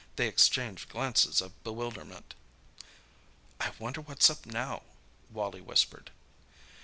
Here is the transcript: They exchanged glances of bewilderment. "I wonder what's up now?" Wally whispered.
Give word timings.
They 0.15 0.27
exchanged 0.27 0.89
glances 0.89 1.41
of 1.41 1.63
bewilderment. 1.63 2.33
"I 3.59 3.71
wonder 3.77 4.01
what's 4.01 4.31
up 4.31 4.47
now?" 4.47 4.81
Wally 5.29 5.61
whispered. 5.61 6.09